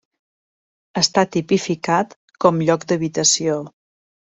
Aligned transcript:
Està 1.01 1.25
tipificat 1.35 2.17
com 2.47 2.65
lloc 2.71 2.89
d'habitació. 2.93 3.63